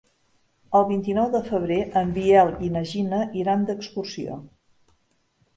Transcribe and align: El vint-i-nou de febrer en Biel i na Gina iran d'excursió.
El 0.79 0.85
vint-i-nou 0.91 1.27
de 1.35 1.41
febrer 1.49 1.77
en 2.01 2.13
Biel 2.17 2.49
i 2.69 2.71
na 2.79 2.83
Gina 2.93 3.21
iran 3.43 3.69
d'excursió. 3.69 4.39